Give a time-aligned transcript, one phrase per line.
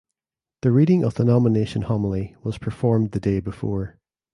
[0.63, 3.99] The reading of the nomination homily was performed the day before.